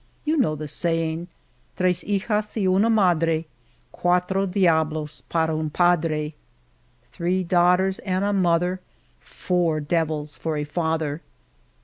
[0.25, 3.45] You know the saying:* Tres hijas y una madrey
[3.93, 6.33] cuatro diablos para un padre.
[7.11, 8.79] Three daughters and a mother,
[9.19, 11.21] four devils for a father.'"